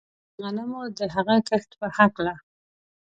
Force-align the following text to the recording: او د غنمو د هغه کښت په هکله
او 0.03 0.03
د 0.37 0.39
غنمو 0.45 0.81
د 0.97 0.99
هغه 1.15 1.35
کښت 1.47 1.69
په 1.79 1.87
هکله 1.97 2.35